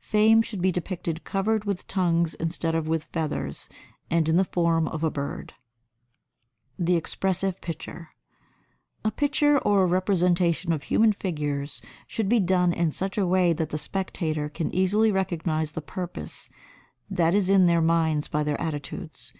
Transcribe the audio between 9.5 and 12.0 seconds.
or a representation of human figures